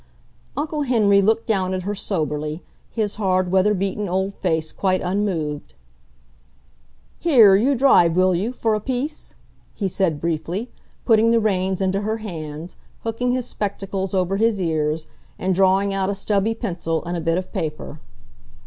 [0.57, 5.75] Uncle Henry looked down at her soberly, his hard, weather beaten old face quite unmoved.
[7.19, 9.35] "Here, you drive, will you, for a piece?"
[9.75, 10.71] he said briefly,
[11.05, 15.05] putting the reins into her hands, hooking his spectacles over his ears,
[15.37, 17.99] and drawing out a stubby pencil and a bit of paper.